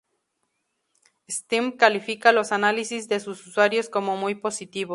[1.29, 4.89] Steam califica los análisis de sus usuarios como muy positivos.